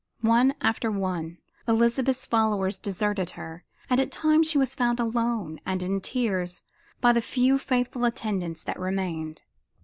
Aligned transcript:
One 0.25 0.55
after 0.61 0.89
one 0.89 1.37
Elizabeth's 1.67 2.25
followers 2.25 2.79
deserted 2.79 3.29
her 3.37 3.65
and 3.87 3.99
at 3.99 4.11
times 4.11 4.49
she 4.49 4.57
was 4.57 4.73
found 4.73 4.99
alone 4.99 5.59
and 5.63 5.83
in 5.83 6.01
tears 6.01 6.63
by 7.01 7.13
the 7.13 7.21
few 7.21 7.59
faithful 7.59 8.03
attendants 8.03 8.63
that 8.63 8.79
remained. 8.79 9.43